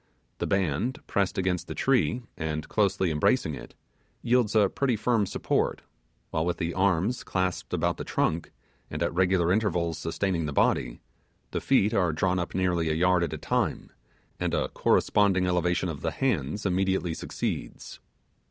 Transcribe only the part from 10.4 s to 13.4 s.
the body, the feet are drawn up nearly a yard at a